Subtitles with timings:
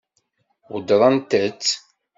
[0.71, 1.65] Weddṛent-tt?